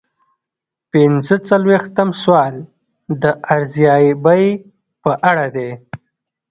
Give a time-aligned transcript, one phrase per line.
[0.91, 2.55] پنځه څلویښتم سوال
[3.21, 3.23] د
[3.55, 4.47] ارزیابۍ
[5.03, 5.69] په اړه دی.